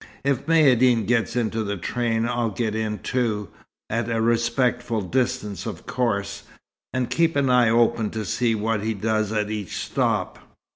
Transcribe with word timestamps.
If 0.23 0.47
Maïeddine 0.47 1.05
gets 1.05 1.35
into 1.35 1.63
the 1.63 1.77
train 1.77 2.25
I'll 2.27 2.49
get 2.49 2.73
in 2.73 2.97
too, 3.03 3.49
at 3.87 4.09
a 4.09 4.19
respectful 4.19 5.01
distance 5.01 5.67
of 5.67 5.85
course, 5.85 6.41
and 6.91 7.07
keep 7.07 7.35
an 7.35 7.51
eye 7.51 7.69
open 7.69 8.09
to 8.09 8.25
see 8.25 8.55
what 8.55 8.81
he 8.81 8.95
does 8.95 9.31
at 9.31 9.51
each 9.51 9.75
stop." 9.77 10.39